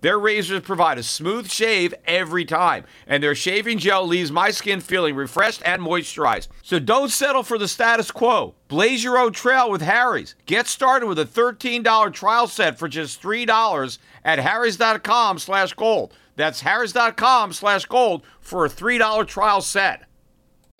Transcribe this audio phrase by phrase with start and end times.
[0.00, 4.80] Their razors provide a smooth shave every time, and their shaving gel leaves my skin
[4.80, 6.48] feeling refreshed and moisturized.
[6.62, 8.54] So don't settle for the status quo.
[8.68, 10.36] Blaze your own trail with Harry's.
[10.46, 16.14] Get started with a $13 trial set for just $3 at harrys.com slash gold.
[16.36, 20.04] That's harrys.com slash gold for a $3 trial set.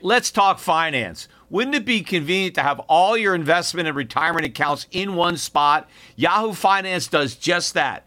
[0.00, 1.26] Let's talk finance.
[1.50, 5.88] Wouldn't it be convenient to have all your investment and retirement accounts in one spot?
[6.14, 8.06] Yahoo Finance does just that.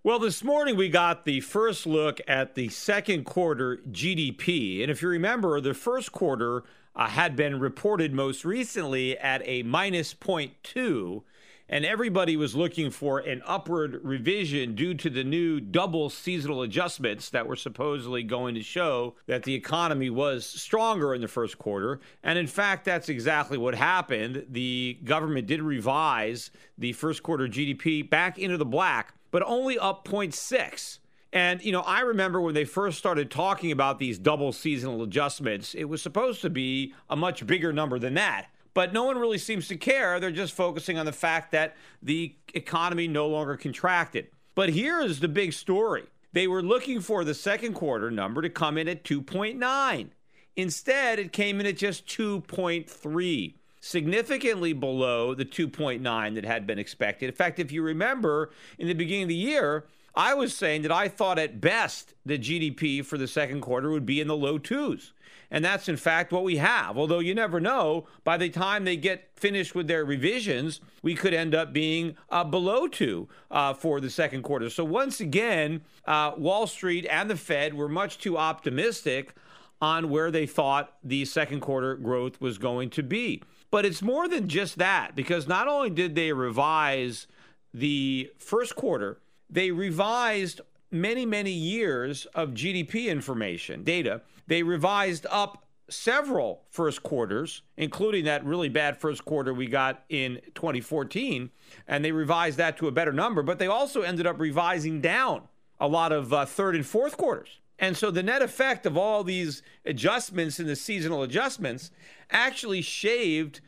[0.03, 4.81] Well, this morning we got the first look at the second quarter GDP.
[4.81, 6.64] And if you remember, the first quarter
[6.96, 11.24] uh, had been reported most recently at a minus 0.2
[11.70, 17.30] and everybody was looking for an upward revision due to the new double seasonal adjustments
[17.30, 22.00] that were supposedly going to show that the economy was stronger in the first quarter.
[22.24, 24.46] And in fact, that's exactly what happened.
[24.50, 30.08] The government did revise the first quarter GDP back into the black, but only up
[30.08, 31.00] 0.6.
[31.34, 35.76] And, you know, I remember when they first started talking about these double seasonal adjustments,
[35.76, 39.40] it was supposed to be a much bigger number than that but no one really
[39.40, 40.20] seems to care.
[40.20, 44.28] They're just focusing on the fact that the economy no longer contracted.
[44.54, 48.52] But here is the big story they were looking for the second quarter number to
[48.52, 50.10] come in at 2.9.
[50.56, 57.30] Instead, it came in at just 2.3 significantly below the 2.9 that had been expected.
[57.30, 60.92] In fact, if you remember, in the beginning of the year, I was saying that
[60.92, 64.60] I thought at best the GDP for the second quarter would be in the low
[64.60, 65.14] twos.
[65.50, 66.97] And that's in fact what we have.
[66.97, 71.34] Although you never know, by the time they get finished with their revisions, we could
[71.34, 74.69] end up being uh, below two uh, for the second quarter.
[74.69, 79.36] So once again, uh, Wall Street and the Fed were much too optimistic
[79.81, 83.44] on where they thought the second quarter growth was going to be.
[83.69, 87.28] But it's more than just that, because not only did they revise
[87.74, 89.19] the first quarter,
[89.50, 90.62] they revised
[90.92, 94.22] many, many years of GDP information, data.
[94.48, 100.42] They revised up several first quarters, including that really bad first quarter we got in
[100.56, 101.50] 2014,
[101.88, 105.44] and they revised that to a better number, but they also ended up revising down
[105.80, 107.59] a lot of uh, third and fourth quarters.
[107.80, 111.92] And so the net effect of all these adjustments and the seasonal adjustments
[112.31, 113.62] actually shaved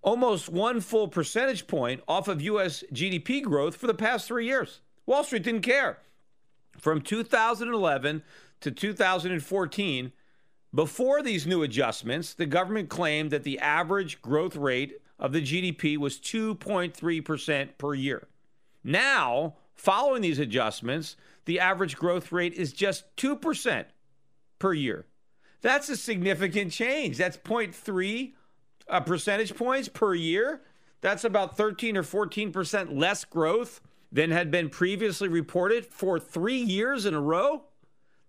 [0.00, 4.80] almost one full percentage point off of US GDP growth for the past three years.
[5.06, 5.98] Wall Street didn't care.
[6.78, 8.22] From 2011
[8.60, 10.12] to 2014,
[10.74, 15.98] before these new adjustments, the government claimed that the average growth rate of the GDP
[15.98, 18.26] was 2.3% per year.
[18.82, 23.84] Now, following these adjustments, the average growth rate is just 2%
[24.58, 25.06] per year.
[25.60, 27.18] That's a significant change.
[27.18, 28.32] That's 0.3
[28.88, 30.62] uh, percentage points per year.
[31.00, 33.80] That's about 13 or 14% less growth
[34.12, 37.64] than had been previously reported for three years in a row.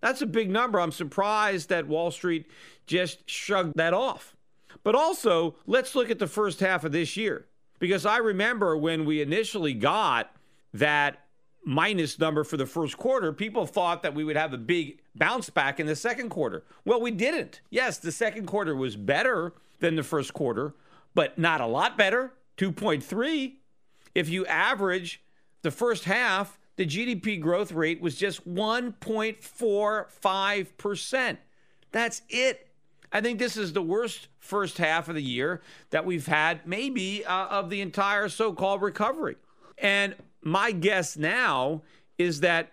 [0.02, 0.80] That's a big number.
[0.80, 2.50] I'm surprised that Wall Street
[2.88, 4.36] just shrugged that off.
[4.84, 7.48] But also, let's look at the first half of this year.
[7.80, 10.34] Because I remember when we initially got
[10.74, 11.26] that
[11.66, 15.50] minus number for the first quarter, people thought that we would have a big bounce
[15.50, 16.64] back in the second quarter.
[16.86, 17.62] Well, we didn't.
[17.70, 20.76] Yes, the second quarter was better than the first quarter,
[21.14, 23.54] but not a lot better 2.3.
[24.16, 25.22] If you average
[25.64, 31.38] the first half, the GDP growth rate was just 1.45%.
[31.92, 32.68] That's it.
[33.12, 35.62] I think this is the worst first half of the year
[35.92, 39.36] that we've had, maybe uh, of the entire so called recovery.
[39.78, 41.84] And my guess now
[42.18, 42.72] is that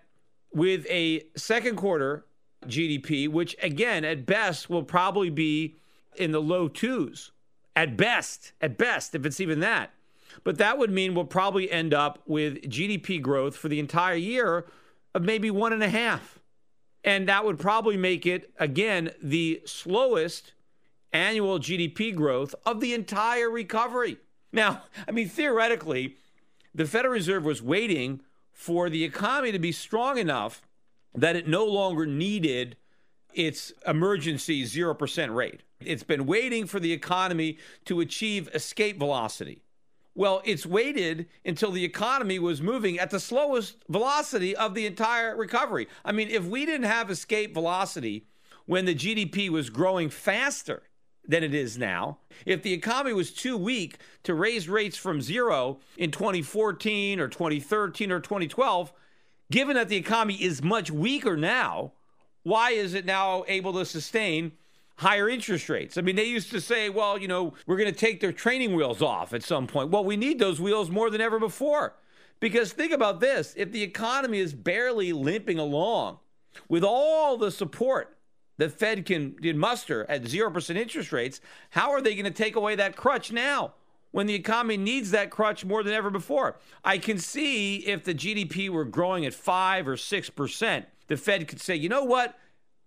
[0.52, 2.25] with a second quarter
[2.66, 5.76] GDP, which again, at best, will probably be
[6.16, 7.31] in the low twos,
[7.76, 9.92] at best, at best, if it's even that.
[10.44, 14.67] But that would mean we'll probably end up with GDP growth for the entire year
[15.15, 16.38] of maybe one and a half.
[17.03, 20.53] And that would probably make it, again, the slowest
[21.12, 24.19] annual GDP growth of the entire recovery.
[24.53, 26.17] Now, I mean, theoretically,
[26.75, 28.21] the Federal Reserve was waiting
[28.53, 30.67] for the economy to be strong enough
[31.15, 32.76] that it no longer needed
[33.35, 35.62] its emergency 0% rate.
[35.81, 39.62] It's been waiting for the economy to achieve escape velocity.
[40.15, 45.37] Well, it's waited until the economy was moving at the slowest velocity of the entire
[45.37, 45.87] recovery.
[46.05, 48.27] I mean, if we didn't have escape velocity
[48.67, 50.83] when the GDP was growing faster
[51.27, 55.79] than it is now, if the economy was too weak to raise rates from zero
[55.97, 58.93] in 2014 or 2013 or 2012,
[59.53, 61.93] given that the economy is much weaker now,
[62.43, 64.53] why is it now able to sustain
[65.00, 65.97] higher interest rates.
[65.97, 68.75] I mean, they used to say, well, you know, we're going to take their training
[68.75, 69.88] wheels off at some point.
[69.88, 71.97] Well, we need those wheels more than ever before.
[72.38, 76.19] Because think about this if the economy is barely limping along
[76.69, 78.19] with all the support
[78.58, 82.55] the Fed can, can muster at 0% interest rates, how are they going to take
[82.55, 83.73] away that crutch now?
[84.12, 86.58] when the economy needs that crutch more than ever before.
[86.85, 91.61] I can see if the GDP were growing at 5 or 6%, the Fed could
[91.61, 92.37] say, you know what?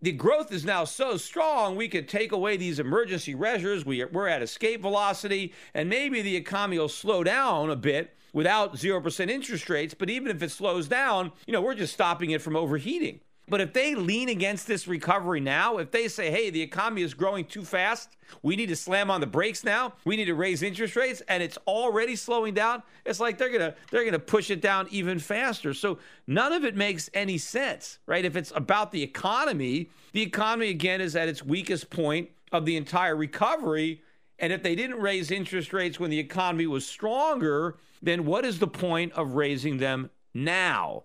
[0.04, 3.86] The growth is now so strong, we could take away these emergency measures.
[3.86, 8.76] We, we're at escape velocity, and maybe the economy will slow down a bit without
[8.76, 9.94] 0% interest rates.
[9.94, 13.22] But even if it slows down, you know, we're just stopping it from overheating.
[13.50, 17.14] But if they lean against this recovery now, if they say, hey, the economy is
[17.14, 20.64] growing too fast, we need to slam on the brakes now, we need to raise
[20.64, 24.62] interest rates, and it's already slowing down, it's like they're gonna they're gonna push it
[24.62, 25.74] down even faster.
[25.74, 28.24] So none of it makes any sense, right?
[28.24, 32.78] If it's about the economy, the economy again is at its weakest point of the
[32.78, 34.02] entire recovery.
[34.40, 38.60] And if they didn't raise interest rates when the economy was stronger, then what is
[38.60, 41.04] the point of raising them now?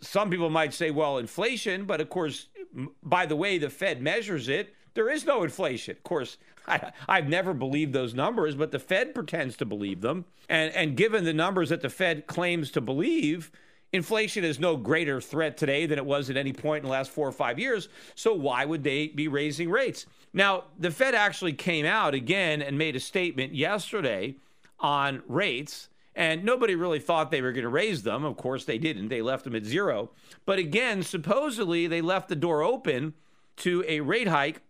[0.00, 2.46] Some people might say, well, inflation, but of course,
[3.02, 5.96] by the way the Fed measures it, there is no inflation.
[5.96, 10.24] Of course, I, have never believed those numbers, but the Fed pretends to believe them.
[10.48, 13.50] And, and given the numbers that the Fed claims to believe,
[13.92, 17.10] inflation is no greater threat today than it was at any point in the last
[17.10, 17.88] four or five years.
[18.14, 20.06] So why would they be raising rates?
[20.32, 24.36] Now, the Fed actually came out again and made a statement yesterday
[24.78, 28.24] on rates and nobody really thought they were going to raise them.
[28.24, 29.06] Of course, they didn't.
[29.06, 30.10] They left them at zero.
[30.44, 33.14] But again, supposedly they left the door open
[33.58, 34.60] to a rate hike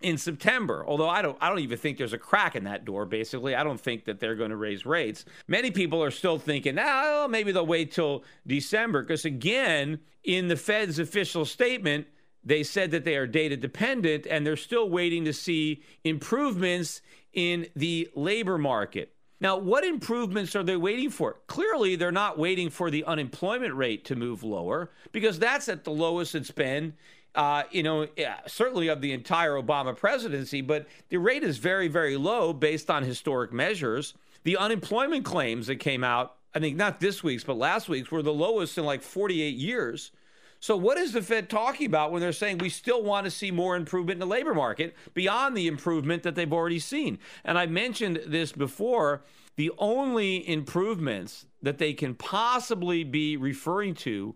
[0.00, 0.84] in September.
[0.84, 3.54] Although I don't I don't even think there's a crack in that door basically.
[3.54, 5.24] I don't think that they're going to raise rates.
[5.46, 10.56] Many people are still thinking, "Ah, maybe they'll wait till December" because again, in the
[10.56, 12.08] Fed's official statement,
[12.42, 17.00] they said that they are data dependent and they're still waiting to see improvements
[17.32, 19.15] in the labor market.
[19.40, 21.36] Now, what improvements are they waiting for?
[21.46, 25.90] Clearly, they're not waiting for the unemployment rate to move lower because that's at the
[25.90, 26.94] lowest it's been,
[27.34, 28.08] uh, you know,
[28.46, 30.62] certainly of the entire Obama presidency.
[30.62, 34.14] But the rate is very, very low based on historic measures.
[34.44, 38.22] The unemployment claims that came out, I think not this week's, but last week's, were
[38.22, 40.12] the lowest in like 48 years.
[40.60, 43.50] So, what is the Fed talking about when they're saying we still want to see
[43.50, 47.18] more improvement in the labor market beyond the improvement that they've already seen?
[47.44, 49.22] And I mentioned this before.
[49.56, 54.34] The only improvements that they can possibly be referring to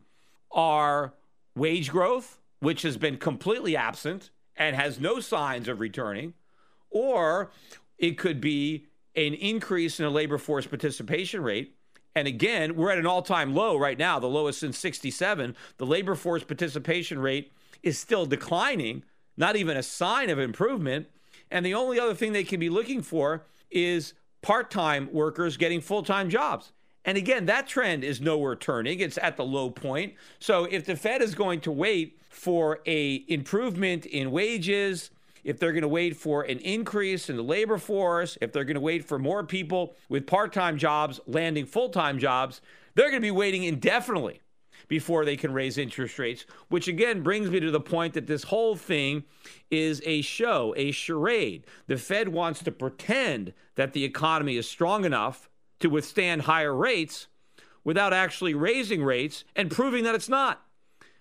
[0.50, 1.12] are
[1.54, 6.34] wage growth, which has been completely absent and has no signs of returning,
[6.90, 7.50] or
[7.98, 11.76] it could be an increase in the labor force participation rate
[12.14, 15.56] and again, we're at an all time low right now, the lowest since 67.
[15.76, 17.52] The labor force participation rate
[17.82, 19.04] is still declining,
[19.36, 21.06] not even a sign of improvement.
[21.50, 25.80] And the only other thing they can be looking for is part time workers getting
[25.80, 26.72] full time jobs.
[27.04, 29.00] And again, that trend is nowhere turning.
[29.00, 30.14] It's at the low point.
[30.38, 35.10] So if the Fed is going to wait for a improvement in wages,
[35.44, 38.74] if they're going to wait for an increase in the labor force, if they're going
[38.74, 42.60] to wait for more people with part time jobs landing full time jobs,
[42.94, 44.40] they're going to be waiting indefinitely
[44.88, 48.44] before they can raise interest rates, which again brings me to the point that this
[48.44, 49.24] whole thing
[49.70, 51.64] is a show, a charade.
[51.86, 57.28] The Fed wants to pretend that the economy is strong enough to withstand higher rates
[57.84, 60.62] without actually raising rates and proving that it's not.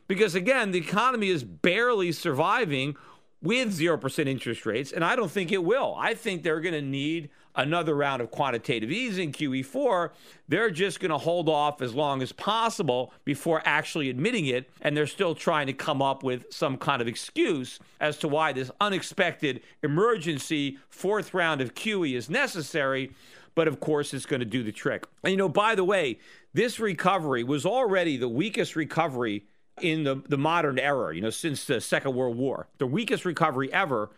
[0.07, 2.95] Because again, the economy is barely surviving
[3.41, 5.95] with 0% interest rates, and I don't think it will.
[5.97, 10.11] I think they're going to need another round of quantitative easing, QE4.
[10.47, 14.95] They're just going to hold off as long as possible before actually admitting it, and
[14.95, 18.71] they're still trying to come up with some kind of excuse as to why this
[18.81, 23.11] unexpected emergency fourth round of QE is necessary.
[23.55, 25.05] But of course, it's going to do the trick.
[25.23, 26.19] And you know, by the way,
[26.53, 29.45] this recovery was already the weakest recovery
[29.83, 33.71] in the, the modern era, you know, since the Second World War, the weakest recovery
[33.73, 34.09] ever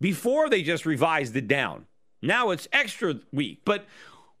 [0.00, 1.86] before they just revised it down.
[2.22, 3.62] Now it's extra weak.
[3.64, 3.86] But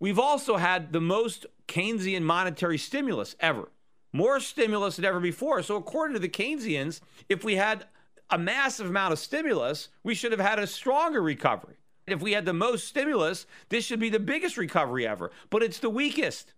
[0.00, 3.70] we've also had the most Keynesian monetary stimulus ever,
[4.12, 5.62] more stimulus than ever before.
[5.62, 7.86] So, according to the Keynesians, if we had
[8.30, 11.76] a massive amount of stimulus, we should have had a stronger recovery.
[12.06, 15.80] If we had the most stimulus, this should be the biggest recovery ever, but it's
[15.80, 16.52] the weakest.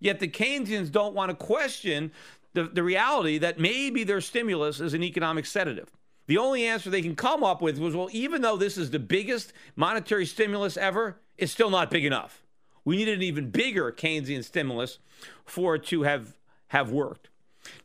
[0.00, 2.12] Yet the Keynesians don't want to question
[2.54, 5.90] the, the reality that maybe their stimulus is an economic sedative.
[6.26, 8.98] The only answer they can come up with was well, even though this is the
[8.98, 12.42] biggest monetary stimulus ever, it's still not big enough.
[12.84, 14.98] We needed an even bigger Keynesian stimulus
[15.44, 16.36] for it to have,
[16.68, 17.28] have worked.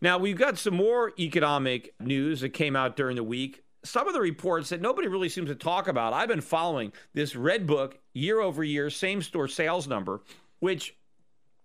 [0.01, 3.63] Now, we've got some more economic news that came out during the week.
[3.84, 6.13] Some of the reports that nobody really seems to talk about.
[6.13, 10.22] I've been following this Red Book year over year same store sales number,
[10.60, 10.96] which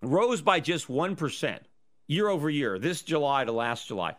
[0.02, 1.58] rose by just 1%
[2.08, 4.16] year over year, this July to last July.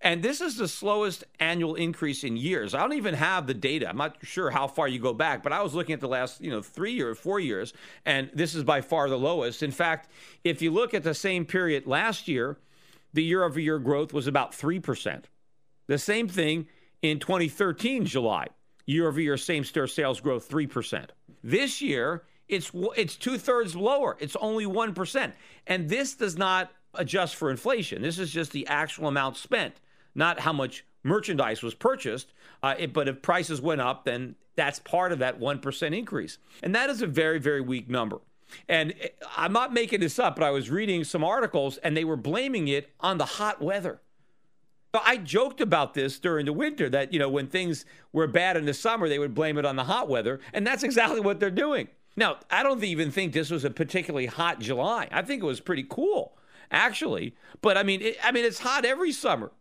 [0.00, 2.74] And this is the slowest annual increase in years.
[2.74, 3.88] I don't even have the data.
[3.88, 6.40] I'm not sure how far you go back, but I was looking at the last,
[6.40, 7.72] you know, three years, four years,
[8.04, 9.62] and this is by far the lowest.
[9.62, 10.10] In fact,
[10.44, 12.58] if you look at the same period last year,
[13.14, 15.24] the year over year growth was about 3%.
[15.86, 16.66] The same thing
[17.00, 18.48] in 2013, July,
[18.84, 21.06] year over year same store sales growth 3%.
[21.42, 24.16] This year, it's, it's two thirds lower.
[24.20, 25.32] It's only 1%.
[25.66, 28.02] And this does not adjust for inflation.
[28.02, 29.80] This is just the actual amount spent,
[30.14, 32.32] not how much merchandise was purchased.
[32.62, 36.38] Uh, it, but if prices went up, then that's part of that 1% increase.
[36.62, 38.20] And that is a very, very weak number.
[38.68, 42.04] And eh, I'm not making this up, but I was reading some articles and they
[42.04, 44.00] were blaming it on the hot weather.
[45.04, 47.84] I joked about this during the winter that, you know, when things
[48.14, 50.40] were bad in the summer, they would blame it on the hot weather.
[50.54, 51.88] And that's exactly what they're doing.
[52.16, 55.08] Now, I don't even think this was a particularly hot July.
[55.12, 56.38] I think it was pretty cool
[56.70, 57.34] actually.
[57.62, 59.52] But I mean, it, I mean, it's hot every summer.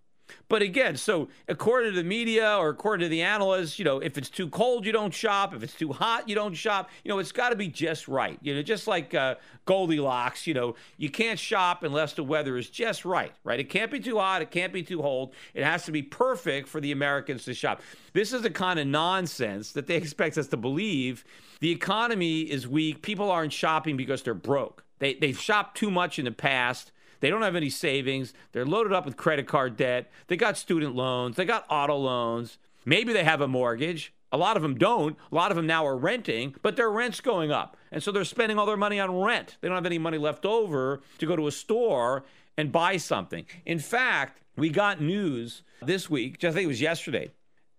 [0.47, 4.17] But again, so according to the media or according to the analysts, you know, if
[4.17, 5.53] it's too cold, you don't shop.
[5.53, 6.89] If it's too hot, you don't shop.
[7.03, 8.37] You know, it's got to be just right.
[8.41, 9.35] You know, just like uh,
[9.65, 10.45] Goldilocks.
[10.45, 13.33] You know, you can't shop unless the weather is just right.
[13.43, 13.59] Right?
[13.59, 14.41] It can't be too hot.
[14.41, 15.33] It can't be too cold.
[15.53, 17.81] It has to be perfect for the Americans to shop.
[18.13, 21.23] This is the kind of nonsense that they expect us to believe.
[21.59, 23.01] The economy is weak.
[23.01, 24.83] People aren't shopping because they're broke.
[24.99, 26.91] They they've shopped too much in the past
[27.25, 28.35] they don't have any savings.
[28.51, 30.11] They're loaded up with credit card debt.
[30.27, 31.37] They got student loans.
[31.37, 32.59] They got auto loans.
[32.85, 34.13] Maybe they have a mortgage.
[34.31, 35.17] A lot of them don't.
[35.31, 37.77] A lot of them now are renting, but their rent's going up.
[37.91, 39.57] And so they're spending all their money on rent.
[39.59, 42.25] They don't have any money left over to go to a store
[42.59, 43.47] and buy something.
[43.65, 47.31] In fact, we got news this week, I think it was yesterday,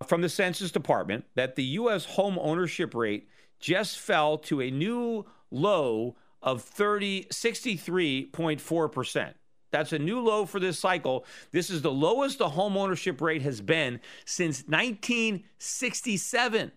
[0.09, 2.05] from the Census Department that the U.S.
[2.05, 3.29] home ownership rate
[3.61, 9.35] just fell to a new low of 30 63.4%.
[9.73, 11.27] That's a new low for this cycle.
[11.51, 16.73] This is the lowest the home ownership rate has been since 1967.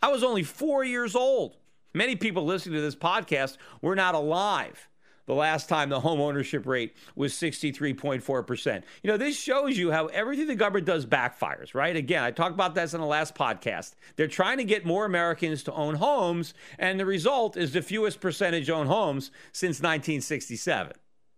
[0.00, 1.58] I was only 4 years old.
[1.92, 4.88] Many people listening to this podcast were not alive
[5.26, 8.82] the last time the home ownership rate was 63.4%.
[9.02, 11.94] You know, this shows you how everything the government does backfires, right?
[11.94, 13.94] Again, I talked about this in the last podcast.
[14.16, 18.20] They're trying to get more Americans to own homes, and the result is the fewest
[18.20, 20.92] percentage owned homes since 1967.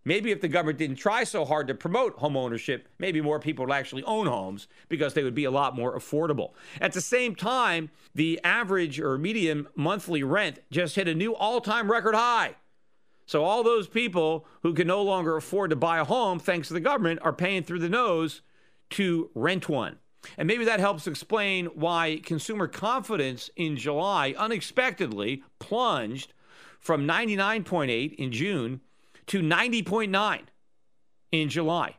[0.07, 3.65] Maybe if the government didn't try so hard to promote home ownership, maybe more people
[3.65, 6.51] would actually own homes because they would be a lot more affordable.
[6.79, 11.59] At the same time, the average or median monthly rent just hit a new all
[11.59, 12.55] time record high.
[13.25, 16.73] So all those people who can no longer afford to buy a home thanks to
[16.73, 18.41] the government are paying through the nose
[18.91, 19.97] to rent one.
[20.37, 26.33] And maybe that helps explain why consumer confidence in July unexpectedly plunged
[26.79, 28.81] from 99.8 in June
[29.27, 30.41] to 90.9
[31.31, 31.95] in July.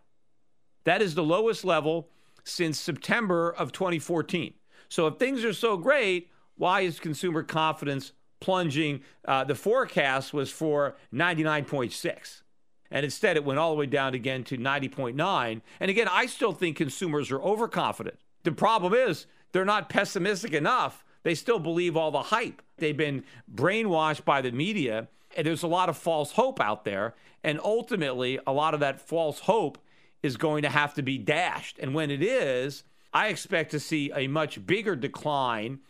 [0.85, 2.11] That is the lowest level
[2.45, 4.55] since September of 2014.
[4.89, 9.03] So if things are so great, why is consumer confidence plunging?
[9.25, 12.43] Uh, the forecast was for 99.6.
[12.91, 15.61] And instead, it went all the way down again to 90.9.
[15.81, 18.19] And again, I still think consumers are overconfident.
[18.45, 21.05] The problem is they're not pessimistic enough.
[21.25, 22.63] They still believe all the hype.
[22.79, 25.09] They've been brainwashed by the media.
[25.37, 27.15] And there's a lot of false hope out there.
[27.43, 29.79] And ultimately, a lot of that false hope
[30.23, 31.79] is going to have to be dashed.
[31.79, 35.81] And when it is, I expect to see a much bigger decline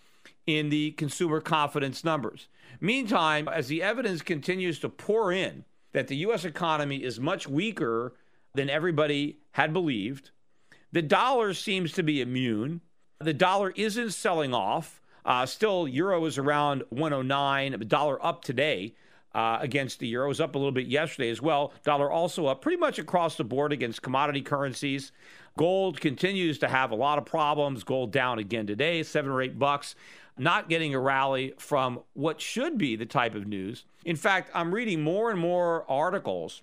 [0.47, 2.49] in the consumer confidence numbers.
[2.81, 6.45] Meantime, as the evidence continues to pour in, that the U.S.
[6.45, 8.15] economy is much weaker
[8.55, 10.31] than everybody had believed.
[10.93, 12.81] The dollar seems to be immune.
[13.19, 15.01] The dollar isn't selling off.
[15.25, 17.73] Uh, still, euro is around 109.
[17.73, 18.95] The dollar up today
[19.35, 20.29] uh, against the euro.
[20.29, 21.73] Was up a little bit yesterday as well.
[21.85, 25.13] Dollar also up pretty much across the board against commodity currencies.
[25.59, 27.85] Gold continues to have a lot of problems.
[27.85, 29.95] Gold down again today, seven or eight bucks.
[30.39, 34.73] Not getting a rally from what should be the type of news in fact, I'm
[34.73, 36.63] reading more and more articles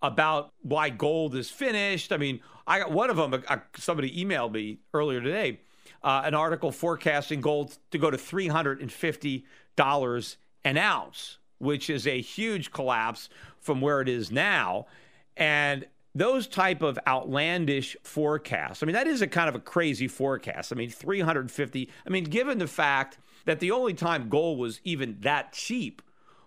[0.00, 2.12] about why gold is finished.
[2.12, 3.42] I mean, I got one of them.
[3.48, 5.58] Uh, somebody emailed me earlier today,
[6.04, 11.38] uh, an article forecasting gold to go to three hundred and fifty dollars an ounce,
[11.58, 14.86] which is a huge collapse from where it is now.
[15.36, 18.82] And those type of outlandish forecasts.
[18.82, 20.72] I mean, that is a kind of a crazy forecast.
[20.72, 21.90] I mean, 350.
[22.06, 26.02] I mean, given the fact that the only time gold was even that cheap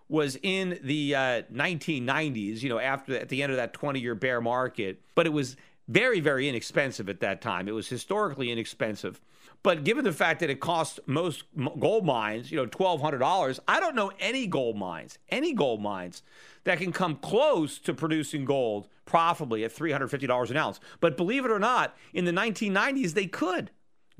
[0.10, 4.16] was in the uh, 1990s, you know, after at the end of that 20 year
[4.16, 5.58] bear market, but it was
[5.88, 7.68] very, very inexpensive at that time.
[7.68, 9.20] It was historically inexpensive.
[9.68, 11.44] But given the fact that it costs most
[11.78, 16.24] gold mines, you know, $1,200, I don't know any gold mines, any gold mines
[16.64, 20.80] that can come close to producing gold profitably at $350 an ounce.
[21.02, 23.70] But believe it or not, in the 1990s, they could.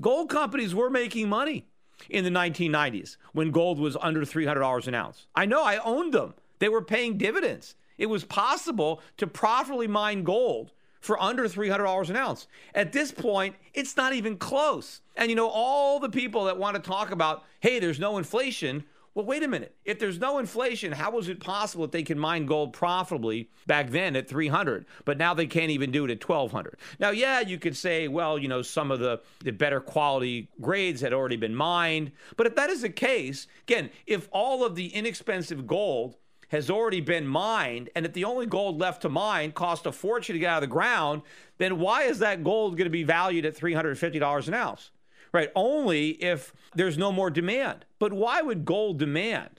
[0.02, 1.66] Gold companies were making money
[2.10, 5.28] in the 1990s when gold was under $300 an ounce.
[5.34, 6.34] I know I owned them.
[6.58, 7.74] They were paying dividends.
[7.96, 12.46] It was possible to profitably mine gold for under $300 an ounce.
[12.74, 15.00] At this point, it's not even close.
[15.16, 18.84] And you know, all the people that want to talk about, hey, there's no inflation,
[19.18, 19.74] well, wait a minute.
[19.84, 23.90] If there's no inflation, how was it possible that they can mine gold profitably back
[23.90, 26.78] then at 300, but now they can't even do it at 1200?
[27.00, 31.00] Now, yeah, you could say, well, you know, some of the, the better quality grades
[31.00, 32.12] had already been mined.
[32.36, 36.14] But if that is the case, again, if all of the inexpensive gold
[36.48, 40.34] has already been mined, and if the only gold left to mine cost a fortune
[40.34, 41.22] to get out of the ground,
[41.58, 44.90] then why is that gold going to be valued at $350 an ounce?
[45.32, 45.50] right?
[45.54, 47.84] Only if there's no more demand.
[47.98, 49.57] But why would gold demand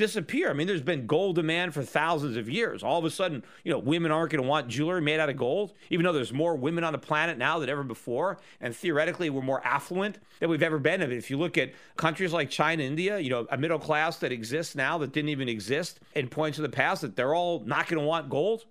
[0.00, 0.50] disappear?
[0.50, 2.82] I mean, there's been gold demand for thousands of years.
[2.82, 5.36] All of a sudden, you know, women aren't going to want jewelry made out of
[5.36, 8.38] gold, even though there's more women on the planet now than ever before.
[8.62, 11.02] And theoretically, we're more affluent than we've ever been.
[11.02, 14.74] If you look at countries like China, India, you know, a middle class that exists
[14.74, 18.00] now that didn't even exist in points of the past, that they're all not going
[18.00, 18.64] to want gold.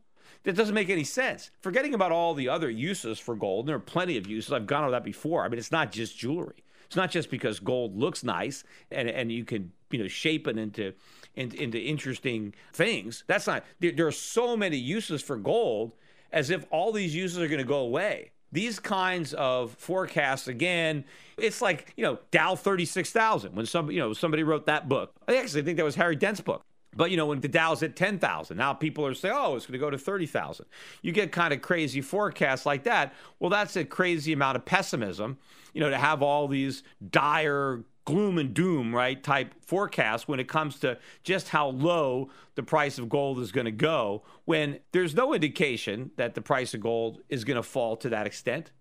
[0.44, 1.52] That doesn't make any sense.
[1.62, 4.52] Forgetting about all the other uses for gold, there are plenty of uses.
[4.52, 5.46] I've gone over that before.
[5.46, 6.64] I mean, it's not just jewelry.
[6.88, 10.58] It's not just because gold looks nice and, and you can you know shape it
[10.58, 10.94] into,
[11.36, 13.24] into into interesting things.
[13.28, 13.64] That's not.
[13.80, 15.94] There, there are so many uses for gold,
[16.32, 21.06] as if all these uses are going to go away these kinds of forecasts again
[21.38, 25.38] it's like you know dow 36000 when somebody you know somebody wrote that book i
[25.38, 26.64] actually think that was harry dent's book
[26.96, 29.74] but you know, when the Dow's at 10,000, now people are saying, oh, it's going
[29.74, 30.66] to go to 30,000.
[31.02, 33.14] You get kind of crazy forecasts like that.
[33.40, 35.38] Well, that's a crazy amount of pessimism,
[35.74, 40.48] you know, to have all these dire gloom and doom, right, type forecast when it
[40.48, 45.14] comes to just how low the price of gold is going to go when there's
[45.14, 48.72] no indication that the price of gold is going to fall to that extent.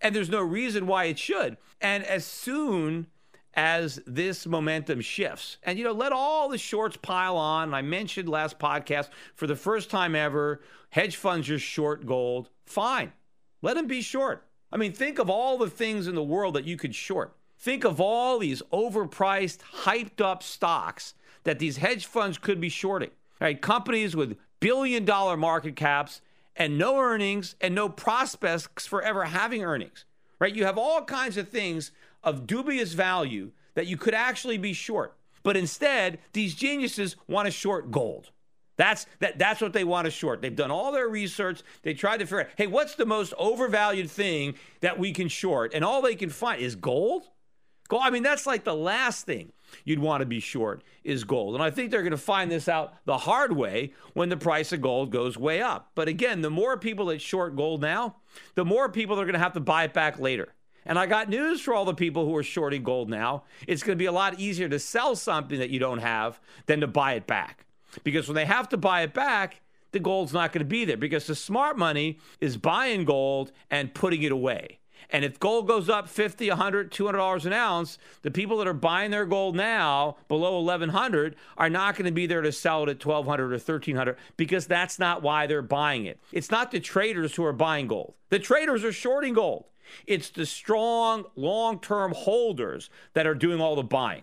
[0.00, 1.56] And there's no reason why it should.
[1.80, 3.08] And as soon
[3.54, 5.56] as this momentum shifts.
[5.62, 7.74] And, you know, let all the shorts pile on.
[7.74, 12.50] I mentioned last podcast for the first time ever, hedge funds are short gold.
[12.66, 13.12] Fine.
[13.62, 14.46] Let them be short.
[14.70, 17.34] I mean, think of all the things in the world that you could short.
[17.58, 21.14] Think of all these overpriced, hyped up stocks
[21.44, 23.10] that these hedge funds could be shorting.
[23.40, 23.60] Right?
[23.60, 26.20] Companies with billion dollar market caps
[26.54, 30.04] and no earnings and no prospects for ever having earnings.
[30.38, 30.54] Right?
[30.54, 31.92] You have all kinds of things
[32.22, 35.16] of dubious value that you could actually be short.
[35.42, 38.30] But instead, these geniuses want to short gold.
[38.76, 40.42] That's that that's what they want to short.
[40.42, 41.62] They've done all their research.
[41.82, 45.72] They tried to figure out, hey, what's the most overvalued thing that we can short?
[45.72, 47.28] And all they can find is gold.
[47.86, 48.02] Gold.
[48.04, 49.52] I mean, that's like the last thing
[49.84, 51.54] you'd want to be short is gold.
[51.54, 54.72] And I think they're going to find this out the hard way when the price
[54.72, 55.90] of gold goes way up.
[55.94, 58.16] But again, the more people that short gold now,
[58.54, 60.54] the more people are going to have to buy it back later.
[60.84, 63.42] And I got news for all the people who are shorting gold now.
[63.66, 66.80] It's going to be a lot easier to sell something that you don't have than
[66.80, 67.66] to buy it back.
[68.04, 70.96] Because when they have to buy it back, the gold's not going to be there
[70.96, 74.78] because the smart money is buying gold and putting it away.
[75.10, 78.72] And if gold goes up 50, 100, 200 dollars an ounce, the people that are
[78.72, 82.88] buying their gold now below 1100 are not going to be there to sell it
[82.88, 86.20] at 1200 or 1300 because that's not why they're buying it.
[86.32, 88.14] It's not the traders who are buying gold.
[88.28, 89.66] The traders are shorting gold.
[90.06, 94.22] It's the strong, long-term holders that are doing all the buying.